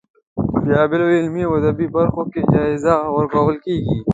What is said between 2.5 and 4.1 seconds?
جایزه ورکول کیږي.